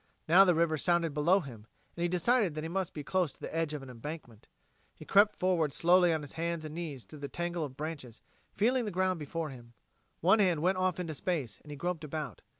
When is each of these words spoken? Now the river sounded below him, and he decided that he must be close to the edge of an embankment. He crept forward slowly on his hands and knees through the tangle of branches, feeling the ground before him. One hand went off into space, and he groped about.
Now 0.27 0.45
the 0.45 0.55
river 0.55 0.79
sounded 0.79 1.13
below 1.13 1.41
him, 1.41 1.67
and 1.95 2.01
he 2.01 2.07
decided 2.07 2.55
that 2.55 2.63
he 2.63 2.67
must 2.67 2.95
be 2.95 3.03
close 3.03 3.33
to 3.33 3.39
the 3.39 3.55
edge 3.55 3.75
of 3.75 3.83
an 3.83 3.89
embankment. 3.91 4.47
He 4.95 5.05
crept 5.05 5.35
forward 5.35 5.71
slowly 5.73 6.11
on 6.11 6.23
his 6.23 6.33
hands 6.33 6.65
and 6.65 6.73
knees 6.73 7.05
through 7.05 7.19
the 7.19 7.27
tangle 7.27 7.63
of 7.63 7.77
branches, 7.77 8.19
feeling 8.51 8.85
the 8.85 8.89
ground 8.89 9.19
before 9.19 9.49
him. 9.51 9.73
One 10.19 10.39
hand 10.39 10.63
went 10.63 10.79
off 10.79 10.99
into 10.99 11.13
space, 11.13 11.59
and 11.61 11.69
he 11.69 11.77
groped 11.77 12.03
about. 12.03 12.41